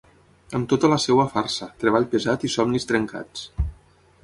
[0.59, 3.47] Amb tota la seva farsa, treball pesat i somnis trencats